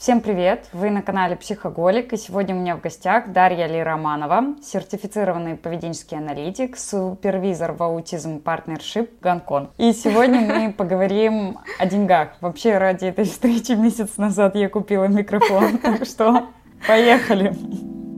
[0.00, 0.64] Всем привет!
[0.72, 6.16] Вы на канале Психоголик, и сегодня у меня в гостях Дарья Ли Романова, сертифицированный поведенческий
[6.16, 9.72] аналитик, супервизор в аутизм партнершип Гонконг.
[9.76, 12.30] И сегодня мы поговорим о деньгах.
[12.40, 16.46] Вообще ради этой встречи месяц назад я купила микрофон, так что
[16.88, 17.54] поехали!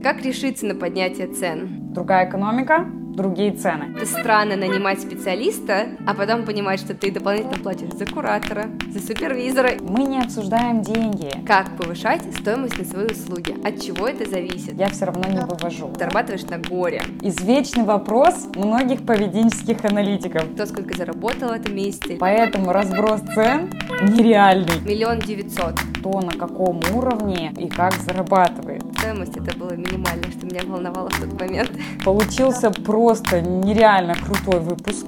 [0.03, 1.93] Как решиться на поднятие цен?
[1.93, 3.95] Другая экономика, другие цены.
[3.95, 9.69] Это странно нанимать специалиста, а потом понимать, что ты дополнительно платишь за куратора, за супервизора.
[9.79, 11.29] Мы не обсуждаем деньги.
[11.47, 13.55] Как повышать стоимость на свои услуги?
[13.65, 14.73] От чего это зависит?
[14.73, 15.93] Я все равно не вывожу.
[15.97, 17.01] Зарабатываешь на горе.
[17.21, 20.51] Извечный вопрос многих поведенческих аналитиков.
[20.53, 22.17] Кто сколько заработал в этом месяце?
[22.19, 23.69] Поэтому разброс цен
[24.01, 24.81] нереальный.
[24.83, 25.79] Миллион девятьсот.
[25.99, 28.72] Кто на каком уровне и как зарабатывает.
[29.03, 31.69] Стоимость это было минимальное, что меня волновало в тот момент.
[32.05, 35.05] Получился просто нереально крутой выпуск.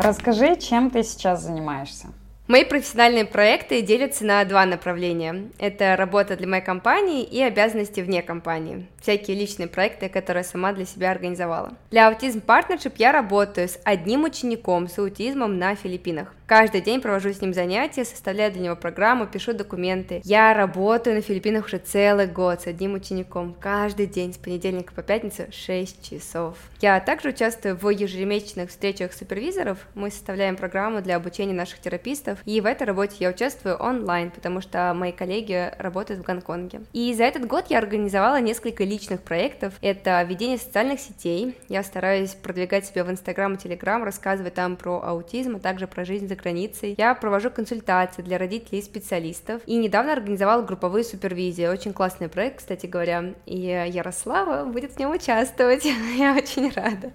[0.00, 2.08] Расскажи, чем ты сейчас занимаешься?
[2.48, 5.44] Мои профессиональные проекты делятся на два направления.
[5.60, 8.88] Это работа для моей компании и обязанности вне компании.
[9.00, 11.70] Всякие личные проекты, которые сама для себя организовала.
[11.92, 16.34] Для аутизм партнершип я работаю с одним учеником с аутизмом на Филиппинах.
[16.46, 20.20] Каждый день провожу с ним занятия, составляю для него программу, пишу документы.
[20.24, 23.54] Я работаю на Филиппинах уже целый год с одним учеником.
[23.58, 26.58] Каждый день с понедельника по пятницу 6 часов.
[26.80, 29.78] Я также участвую в ежемесячных встречах супервизоров.
[29.94, 32.40] Мы составляем программу для обучения наших терапистов.
[32.44, 36.82] И в этой работе я участвую онлайн, потому что мои коллеги работают в Гонконге.
[36.92, 39.74] И за этот год я организовала несколько личных проектов.
[39.80, 41.56] Это ведение социальных сетей.
[41.68, 46.04] Я стараюсь продвигать себя в Инстаграм и Телеграм, рассказывать там про аутизм, а также про
[46.04, 46.94] жизнь за границей.
[46.98, 49.62] Я провожу консультации для родителей и специалистов.
[49.66, 51.66] И недавно организовала групповые супервизии.
[51.66, 53.34] Очень классный проект, кстати говоря.
[53.46, 55.84] И Ярослава будет в нем участвовать.
[56.16, 57.12] Я очень рада.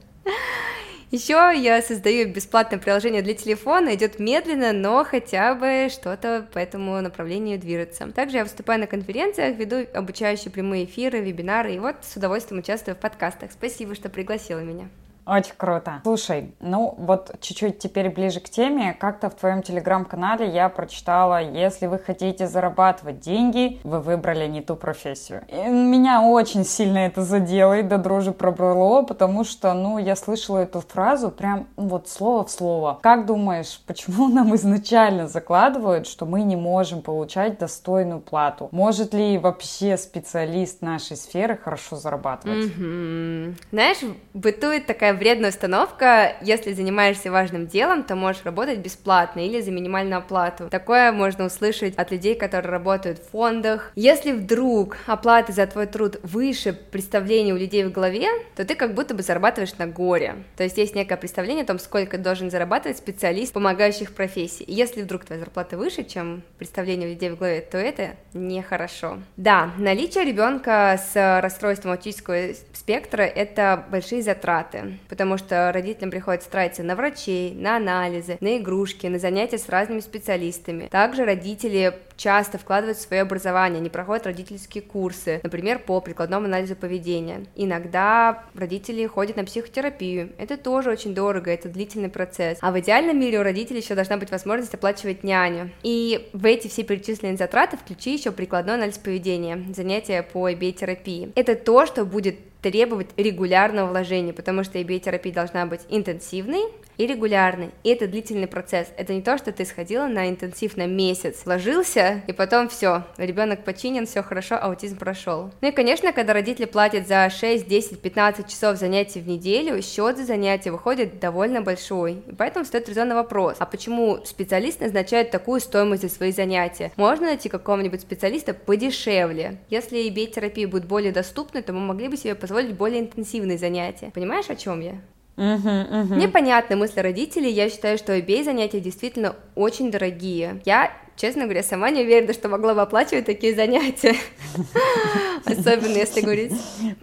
[1.09, 7.00] Еще я создаю бесплатное приложение для телефона, идет медленно, но хотя бы что-то по этому
[7.00, 8.12] направлению движется.
[8.12, 12.95] Также я выступаю на конференциях, веду обучающие прямые эфиры, вебинары, и вот с удовольствием участвую
[12.95, 13.53] в подкастах.
[13.53, 14.90] Спасибо, что пригласила меня.
[15.27, 15.99] Очень круто.
[16.03, 18.95] Слушай, ну вот чуть-чуть теперь ближе к теме.
[18.97, 24.77] Как-то в твоем телеграм-канале я прочитала, если вы хотите зарабатывать деньги, вы выбрали не ту
[24.77, 25.43] профессию.
[25.49, 30.59] И меня очень сильно это задело и до дрожи пробрало, потому что, ну, я слышала
[30.59, 32.97] эту фразу прям вот слово в слово.
[33.01, 38.69] Как думаешь, почему нам изначально закладывают, что мы не можем получать достойную плату?
[38.71, 42.71] Может ли вообще специалист нашей сферы хорошо зарабатывать?
[42.71, 43.55] Mm-hmm.
[43.71, 43.97] Знаешь,
[44.33, 50.19] бытует такая вредная установка, если занимаешься важным делом, то можешь работать бесплатно или за минимальную
[50.19, 50.69] оплату.
[50.69, 53.91] Такое можно услышать от людей, которые работают в фондах.
[53.95, 58.94] Если вдруг оплата за твой труд выше представления у людей в голове, то ты как
[58.94, 60.35] будто бы зарабатываешь на горе.
[60.56, 64.63] То есть есть некое представление о том, сколько должен зарабатывать специалист помогающих профессий.
[64.63, 69.17] И если вдруг твоя зарплата выше, чем представление у людей в голове, то это нехорошо.
[69.35, 76.84] Да, наличие ребенка с расстройством аутического спектра– это большие затраты потому что родителям приходится тратиться
[76.84, 80.88] на врачей, на анализы, на игрушки, на занятия с разными специалистами.
[80.88, 86.75] Также родители часто вкладывают в свое образование, они проходят родительские курсы, например, по прикладному анализу
[86.75, 87.45] поведения.
[87.55, 92.57] Иногда родители ходят на психотерапию, это тоже очень дорого, это длительный процесс.
[92.61, 95.72] А в идеальном мире у родителей еще должна быть возможность оплачивать няню.
[95.83, 101.31] И в эти все перечисленные затраты включи еще прикладной анализ поведения, занятия по EBA-терапии.
[101.35, 106.63] Это то, что будет требовать регулярного вложения, потому что EBA-терапия должна быть интенсивной,
[106.97, 107.69] и регулярный.
[107.84, 108.88] И это длительный процесс.
[108.97, 113.63] Это не то, что ты сходила на интенсив на месяц, вложился, и потом все, ребенок
[113.63, 115.52] починен, все хорошо, аутизм прошел.
[115.62, 120.18] Ну и, конечно, когда родители платят за 6, 10, 15 часов занятий в неделю, счет
[120.18, 122.24] за занятия выходит довольно большой.
[122.28, 126.91] И поэтому стоит резонный вопрос, а почему специалист назначает такую стоимость за свои занятия?
[126.97, 129.57] Можно найти какого-нибудь специалиста подешевле?
[129.69, 134.12] Если EBA-терапия будет более доступной, то мы могли бы себе позволить более интенсивные занятия.
[134.13, 134.96] Понимаешь, о чем я?
[135.38, 136.16] Угу, угу.
[136.16, 140.62] Мне понятны мысли родителей, я считаю, что обе занятия действительно очень дорогие.
[140.66, 144.15] Я честно говоря, сама не уверена, что могла бы оплачивать такие занятия.
[145.45, 146.53] Особенно если говорить,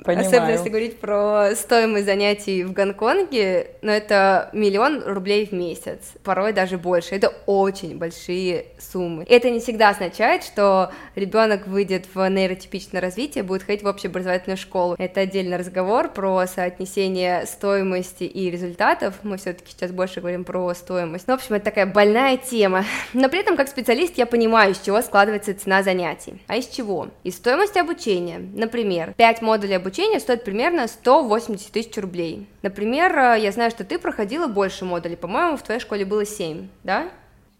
[0.04, 6.52] особенно если говорить про стоимость занятий в Гонконге, но это миллион рублей в месяц, порой
[6.52, 7.14] даже больше.
[7.14, 9.24] Это очень большие суммы.
[9.28, 14.94] Это не всегда означает, что ребенок выйдет в нейротипичное развитие, будет ходить в общеобразовательную школу.
[14.98, 19.14] Это отдельный разговор про соотнесение стоимости и результатов.
[19.22, 21.28] Мы все-таки сейчас больше говорим про стоимость.
[21.28, 22.84] Ну, в общем, это такая больная тема.
[23.14, 26.42] Но при этом, как специалист, специалист, я понимаю, из чего складывается цена занятий.
[26.46, 27.08] А из чего?
[27.24, 28.38] Из стоимости обучения.
[28.38, 32.46] Например, 5 модулей обучения стоят примерно 180 тысяч рублей.
[32.62, 36.68] Например, э, я знаю, что ты проходила больше модулей, по-моему, в твоей школе было 7,
[36.82, 37.08] да?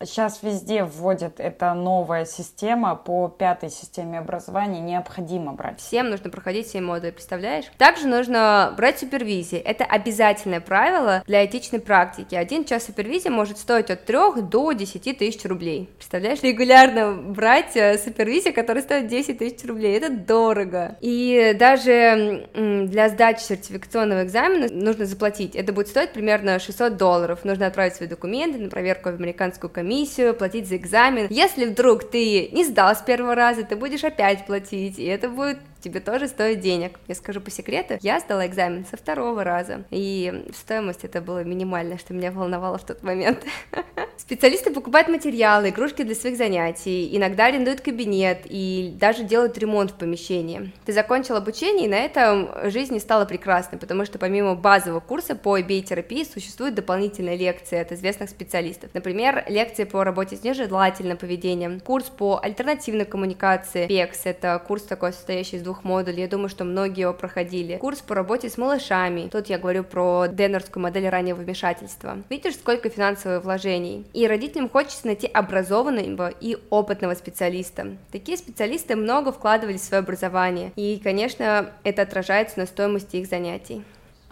[0.07, 5.81] Сейчас везде вводят эта новая система по пятой системе образования, необходимо брать.
[5.81, 7.65] Всем нужно проходить 7 модулей, представляешь?
[7.79, 9.59] Также нужно брать супервизии.
[9.59, 12.35] Это обязательное правило для этичной практики.
[12.35, 15.91] Один час супервизии может стоить от 3 до 10 тысяч рублей.
[15.97, 16.43] Представляешь?
[16.43, 19.97] Регулярно брать э, супервизию, которая стоит 10 тысяч рублей.
[19.97, 20.97] Это дорого.
[21.01, 25.55] И даже для сдачи сертификационного экзамена нужно заплатить.
[25.55, 27.45] Это будет стоить примерно 600 долларов.
[27.45, 29.94] Нужно отправить свои документы на проверку в американскую комиссию,
[30.39, 31.27] платить за экзамен.
[31.31, 35.59] Если вдруг ты не сдал с первого раза, ты будешь опять платить, и это будет
[35.85, 36.99] тебе тоже стоит денег.
[37.07, 41.99] Я скажу по секрету, я сдала экзамен со второго раза, и стоимость это было минимальное,
[41.99, 43.45] что меня волновало в тот момент.
[44.17, 49.95] Специалисты покупают материалы, игрушки для своих занятий, иногда арендуют кабинет и даже делают ремонт в
[49.97, 50.73] помещении.
[50.87, 55.35] Ты закончил обучение, и на этом жизнь не стала прекрасной, потому что помимо базового курса
[55.35, 58.91] по EBA-терапии существуют дополнительные лекции от известных специалистов.
[58.95, 65.13] Например, лекции по работе с нежелательным поведением, курс по альтернативной коммуникации, PEX, это курс такой,
[65.13, 67.77] состоящий из двух двух модулей, я думаю, что многие его проходили.
[67.79, 72.19] Курс по работе с малышами, тут я говорю про деннерскую модель раннего вмешательства.
[72.31, 74.07] Видишь, сколько финансовых вложений.
[74.13, 77.97] И родителям хочется найти образованного и опытного специалиста.
[78.13, 83.83] Такие специалисты много вкладывали в свое образование, и, конечно, это отражается на стоимости их занятий.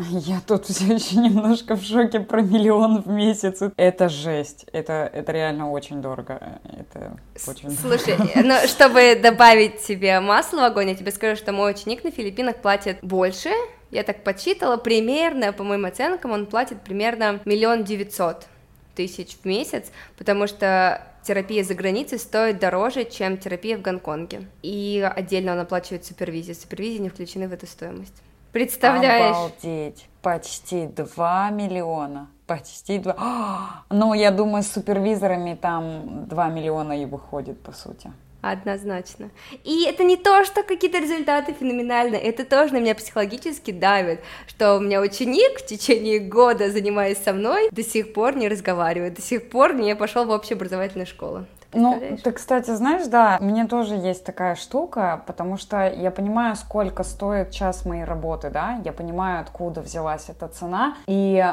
[0.11, 3.63] Я тут все еще немножко в шоке про миллион в месяц.
[3.77, 4.67] Это жесть.
[4.73, 6.61] Это, это реально очень дорого.
[6.65, 7.17] Это
[7.47, 8.33] очень Слушай, дорого.
[8.43, 12.57] ну, чтобы добавить себе масло в огонь, я тебе скажу, что мой ученик на Филиппинах
[12.57, 13.51] платит больше,
[13.91, 18.47] я так подсчитала, примерно, по моим оценкам, он платит примерно миллион девятьсот
[18.95, 24.49] тысяч в месяц, потому что терапия за границей стоит дороже, чем терапия в Гонконге.
[24.63, 26.55] И отдельно он оплачивает супервизию.
[26.55, 28.23] Супервизии не включены в эту стоимость.
[28.53, 29.37] Представляешь?
[29.37, 30.09] Обалдеть.
[30.21, 32.29] Почти 2 миллиона.
[32.47, 33.85] Почти 2.
[33.91, 38.13] Ну, я думаю, с супервизорами там 2 миллиона и выходит, по сути.
[38.43, 39.31] Однозначно.
[39.63, 44.77] И это не то, что какие-то результаты феноменальные, это тоже на меня психологически давит, что
[44.77, 49.23] у меня ученик в течение года, занимаясь со мной, до сих пор не разговаривает, до
[49.23, 51.47] сих пор не пошел в общеобразовательную школу.
[51.73, 57.03] Ну, ты, кстати, знаешь, да, мне тоже есть такая штука, потому что я понимаю, сколько
[57.03, 61.45] стоит час моей работы, да, я понимаю, откуда взялась эта цена, и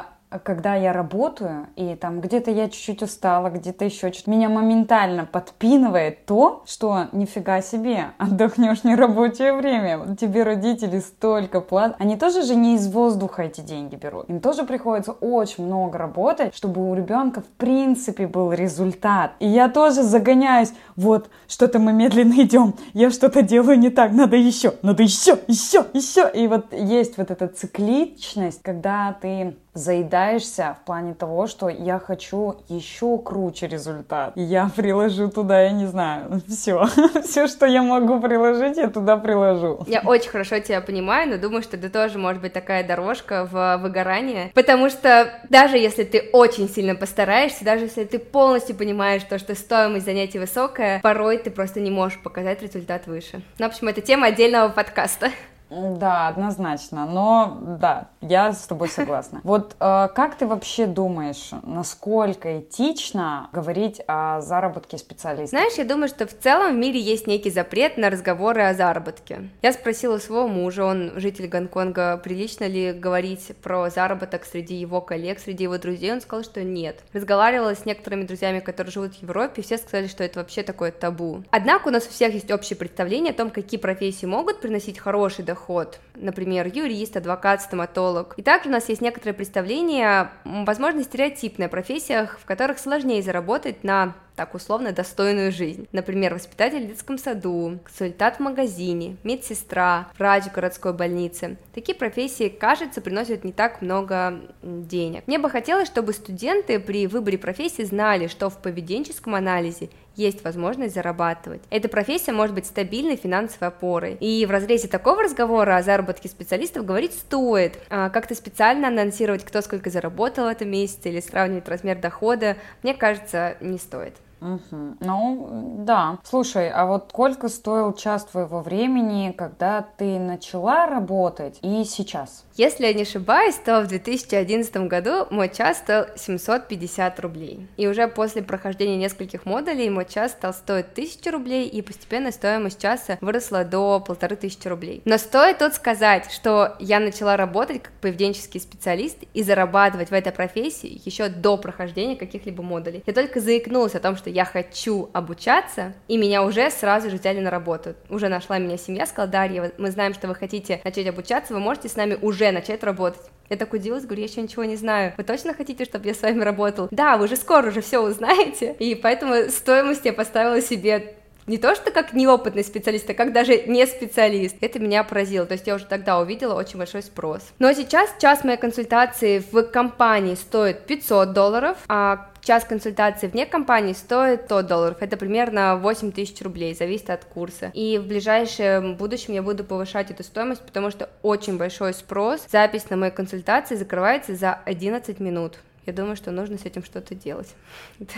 [0.44, 6.26] когда я работаю, и там где-то я чуть-чуть устала, где-то еще что-то, меня моментально подпинывает
[6.26, 11.96] то, что нифига себе, отдохнешь не рабочее время, тебе родители столько платят.
[12.00, 14.30] Они тоже же не из воздуха эти деньги берут.
[14.30, 19.32] Им тоже приходится очень много работать, чтобы у ребенка в принципе был результат.
[19.40, 24.36] И я тоже загоняюсь, вот, что-то мы медленно идем, я что-то делаю не так, надо
[24.36, 26.30] еще, надо еще, еще, еще.
[26.34, 32.58] И вот есть вот эта цикличность, когда ты заедаешься в плане того, что я хочу
[32.68, 34.34] еще круче результат.
[34.36, 36.86] Я приложу туда, я не знаю, все.
[37.24, 39.84] все, что я могу приложить, я туда приложу.
[39.88, 43.78] Я очень хорошо тебя понимаю, но думаю, что это тоже может быть такая дорожка в
[43.78, 44.52] выгорание.
[44.54, 49.56] Потому что даже если ты очень сильно постараешься, даже если ты полностью понимаешь то, что
[49.56, 53.42] стоимость занятий высокая, порой ты просто не можешь показать результат выше.
[53.58, 55.32] Ну, в общем, это тема отдельного подкаста.
[55.70, 57.06] Да, однозначно.
[57.06, 59.42] Но да, я с тобой согласна.
[59.50, 65.58] Вот э, как ты вообще думаешь, насколько этично говорить о заработке специалиста?
[65.58, 69.50] Знаешь, я думаю, что в целом в мире есть некий запрет на разговоры о заработке.
[69.62, 75.40] Я спросила своего мужа, он житель Гонконга, прилично ли говорить про заработок среди его коллег,
[75.40, 76.12] среди его друзей.
[76.14, 77.00] Он сказал, что нет.
[77.14, 80.92] Разговаривала с некоторыми друзьями, которые живут в Европе, и все сказали, что это вообще такое
[80.92, 81.44] табу.
[81.52, 85.46] Однако у нас у всех есть общее представление о том, какие профессии могут приносить хороший
[85.46, 88.34] доход доход, например, юрист, адвокат, стоматолог.
[88.38, 93.84] И также у нас есть некоторое представление, возможно, стереотипное о профессиях, в которых сложнее заработать
[93.84, 95.86] на так условно достойную жизнь.
[95.92, 101.58] Например, воспитатель в детском саду, консультант в магазине, медсестра, врач в городской больнице.
[101.74, 105.24] Такие профессии, кажется, приносят не так много денег.
[105.28, 109.90] Мне бы хотелось, чтобы студенты при выборе профессии знали, что в поведенческом анализе
[110.20, 111.62] есть возможность зарабатывать.
[111.70, 114.16] Эта профессия может быть стабильной финансовой опорой.
[114.20, 117.80] И в разрезе такого разговора о заработке специалистов говорить стоит.
[117.90, 122.94] А как-то специально анонсировать, кто сколько заработал в этом месяце или сравнивать размер дохода, мне
[122.94, 124.14] кажется, не стоит.
[124.42, 124.98] Угу.
[125.00, 126.20] Ну, да.
[126.24, 132.46] Слушай, а вот сколько стоил час твоего времени, когда ты начала работать и сейчас?
[132.56, 137.68] Если я не ошибаюсь, то в 2011 году мой час стоил 750 рублей.
[137.78, 142.82] И уже после прохождения нескольких модулей мой час стал стоить 1000 рублей, и постепенно стоимость
[142.82, 145.02] часа выросла до полторы тысячи рублей.
[145.06, 150.32] Но стоит тут сказать, что я начала работать как поведенческий специалист и зарабатывать в этой
[150.32, 153.04] профессии еще до прохождения каких-либо модулей.
[153.06, 157.40] Я только заикнулась о том, что я хочу обучаться, и меня уже сразу же взяли
[157.40, 157.96] на работу.
[158.10, 161.90] Уже нашла меня семья, сказала, Дарья, мы знаем, что вы хотите начать обучаться, вы можете
[161.90, 163.22] с нами уже начать работать.
[163.50, 165.14] Я так удивилась, говорю, я еще ничего не знаю.
[165.18, 166.88] Вы точно хотите, чтобы я с вами работал?
[166.92, 168.74] Да, вы же скоро уже все узнаете.
[168.74, 171.16] И поэтому стоимость я поставила себе
[171.50, 174.56] не то, что как неопытный специалист, а как даже не специалист.
[174.62, 177.42] Это меня поразило, то есть я уже тогда увидела очень большой спрос.
[177.58, 183.94] Но сейчас час моей консультации в компании стоит 500 долларов, а час консультации вне компании
[183.94, 187.72] стоит 100 долларов, это примерно 8 тысяч рублей, зависит от курса.
[187.74, 192.46] И в ближайшем будущем я буду повышать эту стоимость, потому что очень большой спрос.
[192.50, 195.58] Запись на мои консультации закрывается за 11 минут.
[195.90, 197.56] Я думаю, что нужно с этим что-то делать.
[198.00, 198.14] Это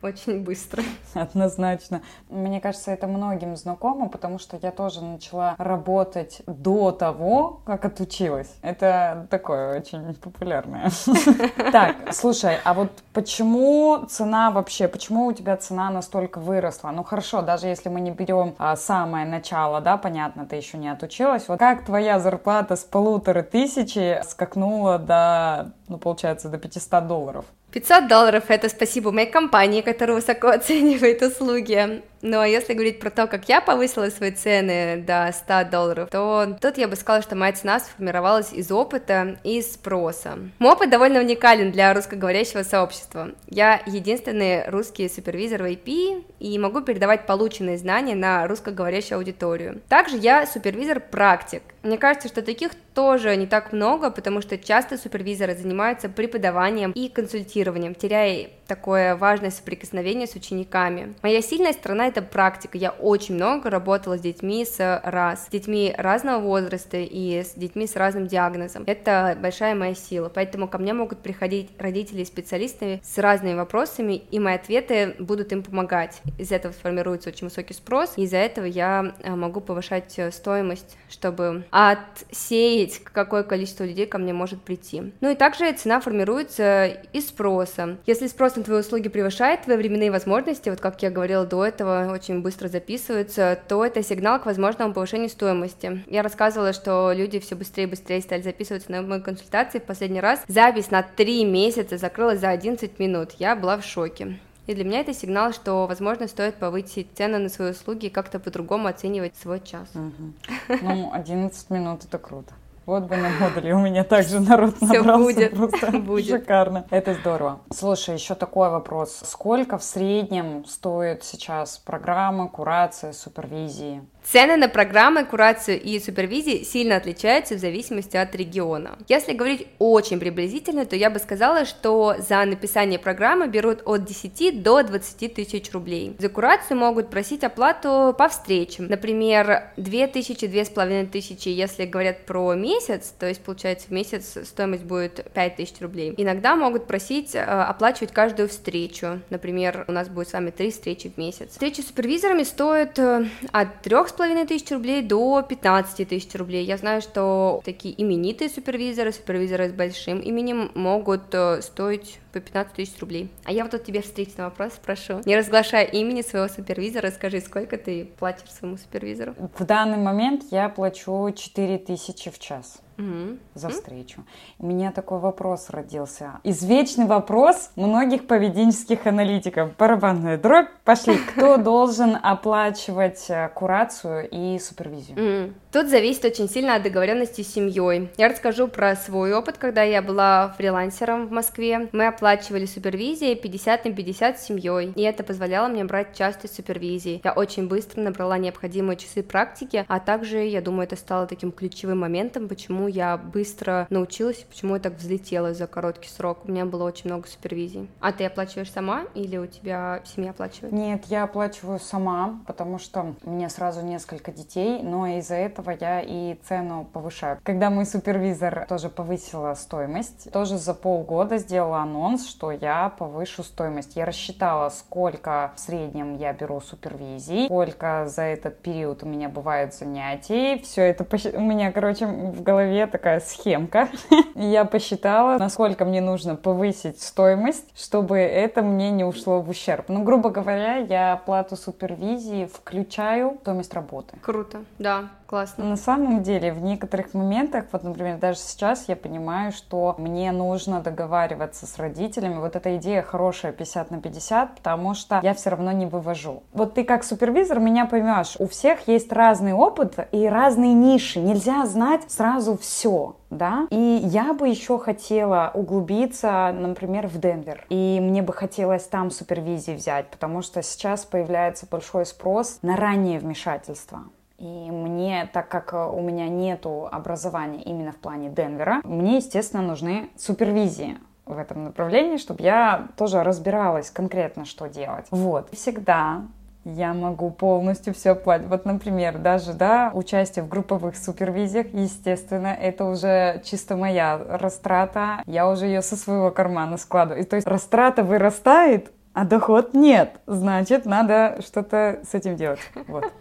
[0.00, 0.84] очень быстро.
[1.12, 2.02] Однозначно.
[2.28, 8.54] Мне кажется, это многим знакомо, потому что я тоже начала работать до того, как отучилась.
[8.62, 10.90] Это такое очень популярное.
[11.72, 16.90] Так, слушай, а вот почему цена вообще, почему у тебя цена настолько выросла?
[16.90, 20.88] Ну хорошо, даже если мы не берем а, самое начало, да, понятно, ты еще не
[20.88, 21.48] отучилась.
[21.48, 27.44] Вот как твоя зарплата с полутора тысячи скакнула до, ну получается, до 500 долларов?
[27.72, 32.02] 500 долларов— это спасибо моей компании, которая высоко оценивает услуги.
[32.22, 36.56] Ну а если говорить про то, как я повысила свои цены до 100 долларов, то
[36.60, 40.38] тут я бы сказала, что моя цена сформировалась из опыта и спроса.
[40.58, 43.30] Мой опыт довольно уникален для русскоговорящего сообщества.
[43.48, 49.80] Я единственный русский супервизор в IP и могу передавать полученные знания на русскоговорящую аудиторию.
[49.88, 51.62] Также я супервизор-практик.
[51.82, 57.08] Мне кажется, что таких тоже не так много, потому что часто супервизоры занимаются преподаванием и
[57.08, 61.14] консультированием, теряя такое важное соприкосновение с учениками.
[61.22, 62.76] Моя сильная сторона— это практика.
[62.76, 67.86] Я очень много работала с детьми с раз, с детьми разного возраста и с детьми
[67.86, 68.84] с разным диагнозом.
[68.86, 74.22] Это большая моя сила, поэтому ко мне могут приходить родители и специалисты с разными вопросами,
[74.30, 76.20] и мои ответы будут им помогать.
[76.38, 81.64] Из этого сформируется очень высокий спрос, и из-за этого я э, могу повышать стоимость, чтобы
[81.70, 85.12] отсеять, какое количество людей ко мне может прийти.
[85.20, 87.98] Ну и также цена формируется из спроса.
[88.06, 91.99] Если спрос на твои услуги превышает твои временные возможности, вот как я говорила до этого,
[92.08, 96.04] очень быстро записываются, то это сигнал к возможному повышению стоимости.
[96.06, 99.78] Я рассказывала, что люди все быстрее и быстрее стали записываться на мои консультации.
[99.78, 103.32] В последний раз запись на 3 месяца закрылась за 11 минут.
[103.38, 104.38] Я была в шоке.
[104.66, 108.38] И для меня это сигнал, что, возможно, стоит повысить цены на свои услуги и как-то
[108.38, 109.88] по-другому оценивать свой час.
[109.94, 110.78] Угу.
[110.82, 112.52] Ну, 11 минут это круто.
[112.90, 115.22] Вот бы на модуле у меня также народ Все набрался.
[115.22, 116.40] будет, просто будет.
[116.40, 116.86] Шикарно.
[116.90, 117.60] Это здорово.
[117.72, 119.16] Слушай, еще такой вопрос.
[119.24, 124.02] Сколько в среднем стоит сейчас программы, курации, супервизии?
[124.30, 128.96] Цены на программы, курацию и супервизии сильно отличаются в зависимости от региона.
[129.08, 134.62] Если говорить очень приблизительно, то я бы сказала, что за написание программы берут от 10
[134.62, 136.14] до 20 тысяч рублей.
[136.20, 138.86] За курацию могут просить оплату по встречам.
[138.86, 144.84] Например, 2 тысячи, 2,5 тысячи, если говорят про месяц, то есть получается в месяц стоимость
[144.84, 146.14] будет 5 тысяч рублей.
[146.16, 149.22] Иногда могут просить э, оплачивать каждую встречу.
[149.28, 151.50] Например, у нас будет с вами 3 встречи в месяц.
[151.50, 156.64] Встречи с супервизорами стоят э, от 3,5 2,5 тысяч рублей до 15 тысяч рублей.
[156.64, 162.74] Я знаю, что такие именитые супервизоры, супервизоры с большим именем могут э, стоить по 15
[162.74, 163.30] тысяч рублей.
[163.44, 165.20] А я вот тут тебе встречный вопрос спрошу.
[165.24, 169.34] Не разглашая имени своего супервизора, скажи, сколько ты платишь своему супервизору?
[169.58, 173.38] В данный момент я плачу 4 тысячи в час угу.
[173.54, 174.24] за встречу.
[174.58, 176.40] У меня такой вопрос родился.
[176.44, 179.76] Извечный вопрос многих поведенческих аналитиков.
[179.76, 180.68] Барабанная дробь.
[180.84, 181.16] Пошли.
[181.16, 185.54] Кто должен оплачивать э, курацию и супервизию?
[185.72, 188.10] Тут зависит очень сильно от договоренности с семьей.
[188.16, 191.88] Я расскажу про свой опыт, когда я была фрилансером в Москве.
[191.92, 197.20] Мы оплачивали супервизии 50 на 50 с семьей, и это позволяло мне брать часть супервизии.
[197.22, 202.00] Я очень быстро набрала необходимые часы практики, а также, я думаю, это стало таким ключевым
[202.00, 206.40] моментом, почему я быстро научилась, почему я так взлетела за короткий срок.
[206.46, 207.88] У меня было очень много супервизий.
[208.00, 210.72] А ты оплачиваешь сама или у тебя семья оплачивает?
[210.72, 216.00] Нет, я оплачиваю сама, потому что у меня сразу несколько детей, но из-за этого я
[216.00, 217.38] и цену повышаю.
[217.42, 223.96] Когда мой супервизор тоже повысила стоимость, тоже за полгода сделала анонс, что я повышу стоимость.
[223.96, 229.74] Я рассчитала, сколько в среднем я беру супервизий, сколько за этот период у меня бывает
[229.74, 230.62] занятий.
[230.62, 233.88] Все это у меня, короче, в голове такая схемка.
[234.34, 239.88] Я посчитала, насколько мне нужно повысить стоимость, чтобы это мне не ушло в ущерб.
[239.88, 244.16] Ну, грубо говоря, я оплату супервизии включаю стоимость работы.
[244.22, 245.10] Круто, да.
[245.30, 245.64] Классно.
[245.64, 250.80] На самом деле, в некоторых моментах, вот, например, даже сейчас я понимаю, что мне нужно
[250.80, 252.40] договариваться с родителями.
[252.40, 256.42] Вот эта идея хорошая 50 на 50, потому что я все равно не вывожу.
[256.52, 261.20] Вот ты как супервизор меня поймешь, у всех есть разный опыт и разные ниши.
[261.20, 268.00] Нельзя знать сразу все да, и я бы еще хотела углубиться, например, в Денвер, и
[268.02, 274.02] мне бы хотелось там супервизии взять, потому что сейчас появляется большой спрос на раннее вмешательство.
[274.40, 279.62] И мне, так как э, у меня нету образования именно в плане Денвера, мне, естественно,
[279.62, 285.04] нужны супервизии в этом направлении, чтобы я тоже разбиралась конкретно, что делать.
[285.10, 285.50] Вот.
[285.52, 286.22] Всегда
[286.64, 288.48] я могу полностью все платить.
[288.48, 295.22] Вот, например, даже, да, участие в групповых супервизиях, естественно, это уже чисто моя растрата.
[295.26, 297.22] Я уже ее со своего кармана складываю.
[297.22, 300.18] И, то есть растрата вырастает, а доход нет.
[300.26, 302.60] Значит, надо что-то с этим делать.
[302.86, 303.12] Вот.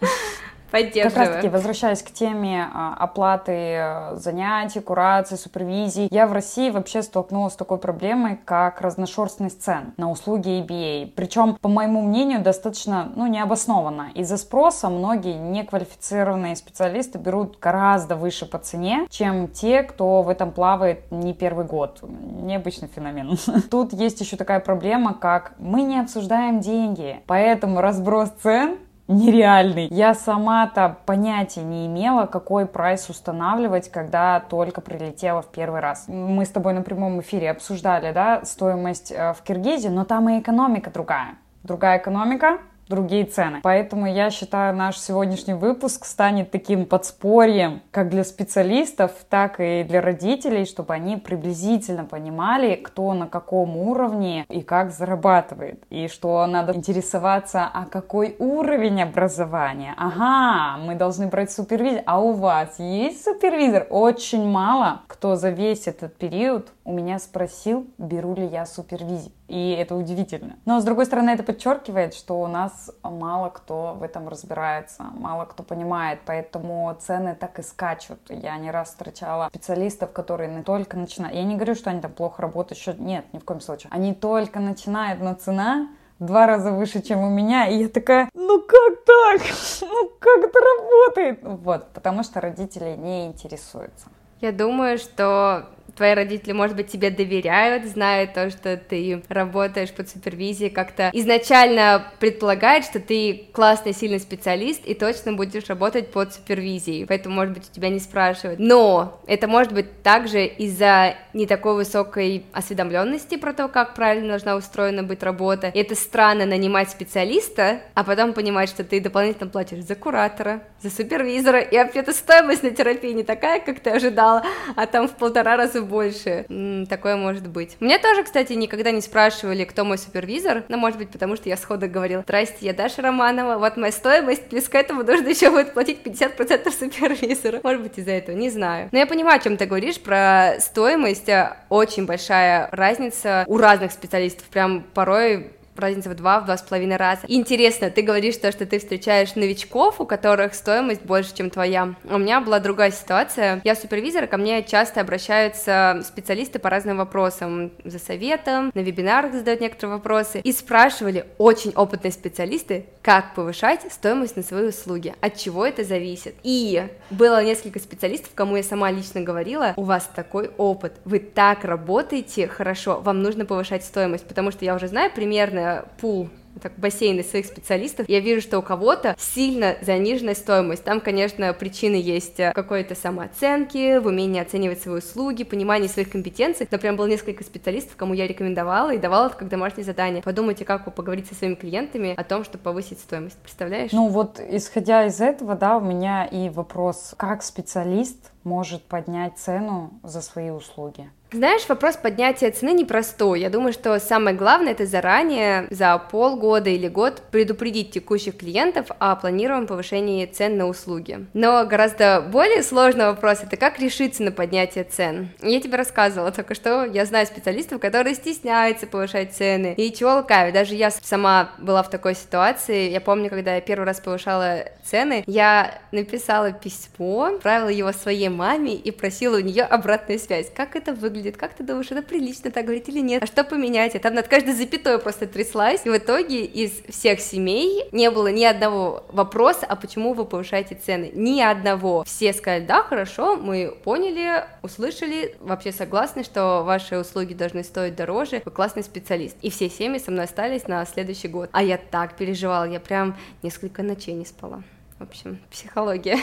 [0.71, 1.09] Поддерживаю.
[1.09, 6.69] Как раз таки, возвращаясь к теме а, оплаты э, занятий, курации, супервизии, я в России
[6.69, 11.11] вообще столкнулась с такой проблемой, как разношерстность цен на услуги ABA.
[11.15, 14.11] Причем, по моему мнению, достаточно, ну, необоснованно.
[14.13, 20.51] Из-за спроса многие неквалифицированные специалисты берут гораздо выше по цене, чем те, кто в этом
[20.51, 21.99] плавает не первый год.
[22.01, 23.37] Необычный феномен.
[23.71, 28.77] Тут есть еще такая проблема, как мы не обсуждаем деньги, поэтому разброс цен
[29.09, 29.87] нереальный.
[29.89, 36.05] Я сама-то понятия не имела, какой прайс устанавливать, когда только прилетела в первый раз.
[36.07, 40.39] Мы с тобой на прямом эфире обсуждали, да, стоимость э, в Киргизии, но там и
[40.39, 41.35] экономика другая.
[41.63, 43.59] Другая экономика, другие цены.
[43.63, 50.01] Поэтому я считаю, наш сегодняшний выпуск станет таким подспорьем как для специалистов, так и для
[50.01, 55.83] родителей, чтобы они приблизительно понимали, кто на каком уровне и как зарабатывает.
[55.89, 59.93] И что надо интересоваться, а какой уровень образования.
[59.97, 62.01] Ага, мы должны брать супервизор.
[62.05, 63.87] А у вас есть супервизор?
[63.89, 69.33] Очень мало кто за весь этот период у меня спросил, беру ли я супервизию.
[69.49, 70.57] И это удивительно.
[70.65, 75.45] Но, с другой стороны, это подчеркивает, что у нас мало кто в этом разбирается, мало
[75.45, 78.19] кто понимает, поэтому цены так и скачут.
[78.29, 81.35] Я не раз встречала специалистов, которые не только начинают...
[81.35, 82.93] Я не говорю, что они там плохо работают, что...
[82.93, 83.89] нет, ни в коем случае.
[83.91, 88.61] Они только начинают, но цена два раза выше, чем у меня, и я такая, ну
[88.61, 89.41] как так?
[89.81, 91.39] Ну как это работает?
[91.41, 94.07] Вот, потому что родители не интересуются.
[94.41, 95.69] Я думаю, что
[95.99, 102.05] твои родители, может быть, тебе доверяют, знают то, что ты работаешь под супервизией, как-то изначально
[102.19, 107.69] предполагают, что ты классный, сильный специалист и точно будешь работать под супервизией, поэтому, может быть,
[107.69, 108.59] у тебя не спрашивают.
[108.61, 114.55] Но это может быть также из-за не такой высокой осведомленности про то, как правильно должна
[114.55, 115.67] устроена быть работа.
[115.73, 120.89] И это странно нанимать специалиста, а потом понимать, что ты дополнительно платишь за куратора, за
[120.89, 124.43] супервизора, и вообще-то стоимость на терапии не такая, как ты ожидала,
[124.77, 126.45] а там в полтора раза больше.
[126.87, 127.75] Такое может быть.
[127.79, 131.57] Мне тоже, кстати, никогда не спрашивали, кто мой супервизор, но может быть, потому что я
[131.57, 135.73] сходу говорила, здрасте, я Даша Романова, вот моя стоимость, плюс к этому нужно еще будет
[135.73, 137.59] платить 50% супервизора.
[137.63, 138.89] Может быть, из-за этого, не знаю.
[138.91, 141.29] Но я понимаю, о чем ты говоришь, про стоимость,
[141.69, 146.97] очень большая разница у разных специалистов, прям порой разница в два, в два с половиной
[146.97, 147.21] раза.
[147.27, 151.95] Интересно, ты говоришь то, что ты встречаешь новичков, у которых стоимость больше, чем твоя.
[152.05, 153.61] У меня была другая ситуация.
[153.63, 159.61] Я супервизор, ко мне часто обращаются специалисты по разным вопросам, за советом, на вебинарах задают
[159.61, 165.65] некоторые вопросы, и спрашивали очень опытные специалисты, как повышать стоимость на свои услуги, от чего
[165.65, 166.35] это зависит.
[166.43, 171.63] И было несколько специалистов, кому я сама лично говорила, у вас такой опыт, вы так
[171.63, 175.68] работаете хорошо, вам нужно повышать стоимость, потому что я уже знаю примерно
[175.99, 176.29] пул
[176.61, 180.83] так, бассейны своих специалистов, я вижу, что у кого-то сильно заниженная стоимость.
[180.83, 186.67] Там, конечно, причины есть э, какой-то самооценки, в умении оценивать свои услуги, понимании своих компетенций.
[186.69, 190.21] Но прям было несколько специалистов, кому я рекомендовала и давала как домашнее задание.
[190.21, 193.37] Подумайте, как вы поговорить со своими клиентами о том, чтобы повысить стоимость.
[193.37, 193.91] Представляешь?
[193.91, 199.93] Ну вот, исходя из этого, да, у меня и вопрос, как специалист может поднять цену
[200.03, 201.09] за свои услуги?
[201.31, 203.41] Знаешь, вопрос поднятия цены непростой.
[203.41, 209.15] Я думаю, что самое главное это заранее, за полгода или год, предупредить текущих клиентов о
[209.15, 211.27] планируемом повышении цен на услуги.
[211.35, 215.29] Но гораздо более сложный вопрос это как решиться на поднятие цен.
[215.43, 219.75] Я тебе рассказывала только что, я знаю специалистов, которые стесняются повышать цены.
[219.77, 222.89] И чего лукавить, даже я сама была в такой ситуации.
[222.89, 228.73] Я помню, когда я первый раз повышала цены, я написала письмо, отправила его своей маме
[228.73, 230.51] и просила у нее обратную связь.
[230.55, 231.18] Как это выглядит?
[231.19, 234.13] Выглядит, как ты думаешь, это прилично так говорить или нет, а что поменять, и там
[234.13, 239.03] над каждой запятой просто тряслась, и в итоге из всех семей не было ни одного
[239.09, 242.03] вопроса, а почему вы повышаете цены, ни одного.
[242.05, 248.41] Все сказали, да, хорошо, мы поняли, услышали, вообще согласны, что ваши услуги должны стоить дороже,
[248.45, 249.35] вы классный специалист.
[249.41, 251.49] И все семьи со мной остались на следующий год.
[251.51, 254.63] А я так переживала, я прям несколько ночей не спала.
[254.99, 256.17] В общем, психология.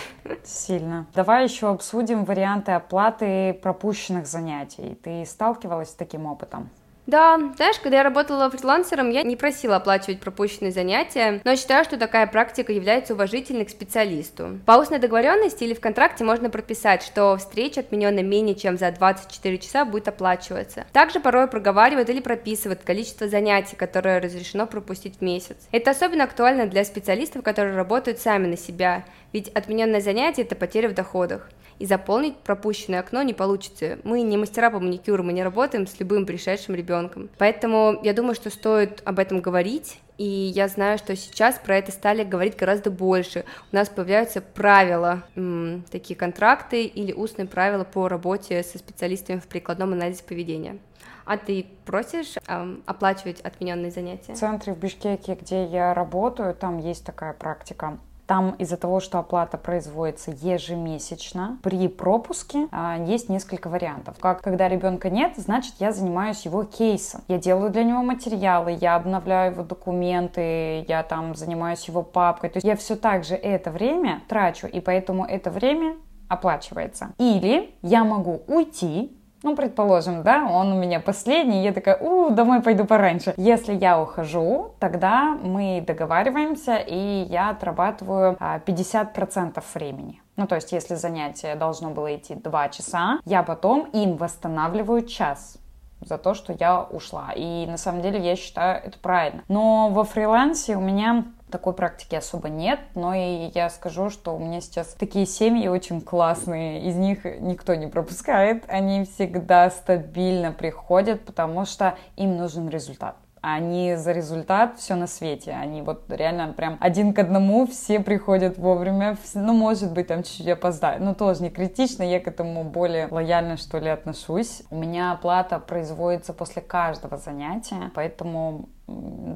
[0.45, 1.07] Сильно.
[1.15, 4.99] Давай еще обсудим варианты оплаты пропущенных занятий.
[5.03, 6.69] Ты сталкивалась с таким опытом?
[7.07, 11.97] Да, знаешь, когда я работала фрилансером, я не просила оплачивать пропущенные занятия, но считаю, что
[11.97, 14.59] такая практика является уважительной к специалисту.
[14.67, 19.59] По устной договоренности или в контракте можно прописать, что встреча, отмененная менее чем за 24
[19.59, 20.85] часа, будет оплачиваться.
[20.93, 25.57] Также порой проговаривают или прописывают количество занятий, которое разрешено пропустить в месяц.
[25.71, 29.05] Это особенно актуально для специалистов, которые работают сами на себя,
[29.37, 33.99] ведь отмененное занятие– это потеря в доходах и заполнить пропущенное окно не получится.
[34.03, 37.29] Мы не мастера по маникюру, мы не работаем с любым пришедшим ребенком.
[37.37, 41.93] Поэтому я думаю, что стоит об этом говорить, и я знаю, что сейчас про это
[41.93, 43.45] стали говорить гораздо больше.
[43.71, 49.49] У нас появляются правила, м, такие контракты или устные правила по работе со специалистами в
[49.49, 50.79] прикладном анализе поведения.
[51.27, 54.33] А ты просишь эм, оплачивать отмененные занятия?
[54.33, 57.99] В центре в Бишкеке, где я работаю, там есть такая практика.
[58.27, 64.17] Там из-за того, что оплата производится ежемесячно, при пропуске а, есть несколько вариантов.
[64.19, 67.23] Как когда ребенка нет, значит я занимаюсь его кейсом.
[67.29, 72.51] Я делаю для него материалы, я обновляю его документы, я там занимаюсь его папкой.
[72.51, 75.97] То есть я все так же это время трачу, и поэтому это время
[76.29, 77.13] оплачивается.
[77.19, 82.63] Или я могу уйти, ну, предположим, да, он у меня последний, я такая, у, домой
[82.63, 83.35] пойду пораньше.
[83.37, 90.23] Если я ухожу, тогда мы договариваемся, и я отрабатываю 50% а, времени.
[90.37, 95.59] Ну, то есть, если занятие должно было идти 2 часа, я потом им восстанавливаю час
[96.01, 97.33] за то, что я ушла.
[97.35, 99.45] И на самом деле я считаю это правильно.
[99.49, 104.39] Но во фрилансе у меня такой практики особо нет, но и я скажу, что у
[104.39, 111.25] меня сейчас такие семьи очень классные, из них никто не пропускает, они всегда стабильно приходят,
[111.25, 113.17] потому что им нужен результат
[113.49, 115.53] они за результат все на свете.
[115.53, 119.17] Они вот реально прям один к одному все приходят вовремя.
[119.35, 121.01] Ну, может быть, там чуть-чуть опоздают.
[121.01, 124.63] Но тоже не критично, я к этому более лояльно, что ли, отношусь.
[124.71, 128.69] У меня оплата производится после каждого занятия, поэтому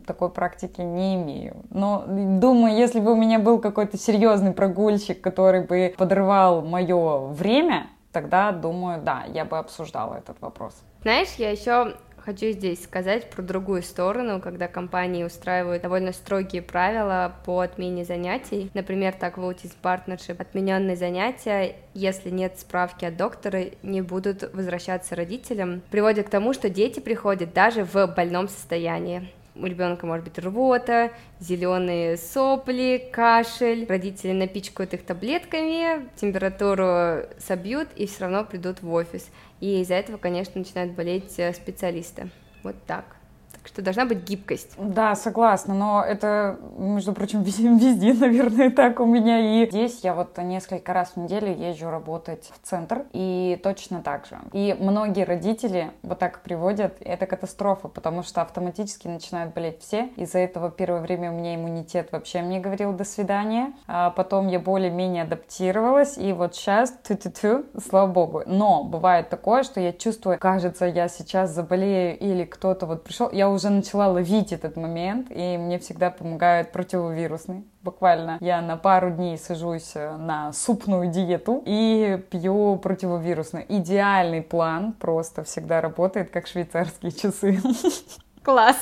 [0.07, 1.57] такой практики не имею.
[1.71, 7.89] Но думаю, если бы у меня был какой-то серьезный прогульщик, который бы подрывал мое время,
[8.13, 10.75] тогда, думаю, да, я бы обсуждала этот вопрос.
[11.03, 17.33] Знаешь, я еще Хочу здесь сказать про другую сторону, когда компании устраивают довольно строгие правила
[17.47, 18.71] по отмене занятий.
[18.75, 25.17] Например, так в Autism Partnership отмененные занятия, если нет справки от доктора, не будут возвращаться
[25.17, 25.81] родителям.
[25.91, 29.31] Приводит к тому, что дети приходят даже в больном состоянии
[29.63, 38.07] у ребенка может быть рвота, зеленые сопли, кашель, родители напичкают их таблетками, температуру собьют и
[38.07, 39.29] все равно придут в офис.
[39.61, 42.31] И из-за этого, конечно, начинают болеть э, специалисты.
[42.63, 43.20] Вот так.
[43.61, 44.73] Так что должна быть гибкость.
[44.79, 49.63] Да, согласна, но это, между прочим, везде, наверное, так у меня.
[49.63, 54.27] И здесь я вот несколько раз в неделю езжу работать в центр, и точно так
[54.27, 54.39] же.
[54.53, 60.09] И многие родители вот так приводят, это катастрофа, потому что автоматически начинают болеть все.
[60.17, 64.59] Из-за этого первое время у меня иммунитет вообще мне говорил «до свидания», а потом я
[64.59, 68.43] более-менее адаптировалась, и вот сейчас, тю-тю-тю, слава богу.
[68.47, 73.50] Но бывает такое, что я чувствую, кажется, я сейчас заболею, или кто-то вот пришел, я
[73.51, 77.65] уже начала ловить этот момент, и мне всегда помогают противовирусные.
[77.83, 83.65] Буквально я на пару дней сажусь э, на супную диету и пью противовирусный.
[83.69, 87.61] Идеальный план, просто всегда работает, как швейцарские часы.
[88.43, 88.77] Класс.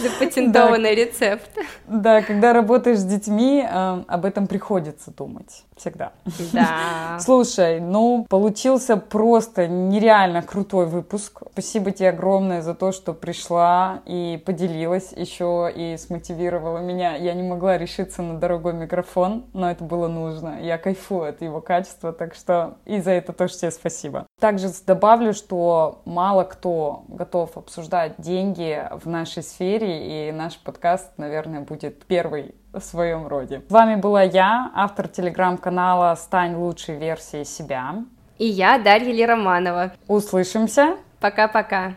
[0.00, 1.50] Запатентованный рецепт.
[1.86, 5.64] Да, когда работаешь с детьми, э, об этом приходится думать.
[5.76, 6.12] Всегда.
[6.52, 7.18] Да.
[7.20, 11.42] Слушай, ну, получился просто нереально крутой выпуск.
[11.52, 17.16] Спасибо тебе огромное за то, что пришла и поделилась еще и смотивировала меня.
[17.16, 20.60] Я не могла решиться на дорогой микрофон, но это было нужно.
[20.60, 24.26] Я кайфую от его качества, так что и за это тоже тебе спасибо.
[24.38, 31.60] Также добавлю, что мало кто готов обсуждать деньги в нашей сфере, и наш подкаст, наверное,
[31.60, 33.60] будет первый в своем роде.
[33.68, 37.96] С вами была я, автор телеграм-канала «Стань лучшей версией себя».
[38.38, 39.92] И я, Дарья Лероманова.
[40.08, 40.96] Услышимся.
[41.20, 41.92] Пока-пока.